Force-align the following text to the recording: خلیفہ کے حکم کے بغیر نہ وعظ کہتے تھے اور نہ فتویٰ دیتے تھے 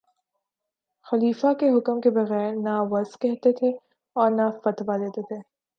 خلیفہ 1.05 1.53
کے 1.59 1.69
حکم 1.69 2.01
کے 2.01 2.09
بغیر 2.11 2.51
نہ 2.63 2.75
وعظ 2.91 3.17
کہتے 3.21 3.51
تھے 3.53 3.71
اور 4.15 4.31
نہ 4.31 4.49
فتویٰ 4.63 4.99
دیتے 4.99 5.21
تھے 5.27 5.39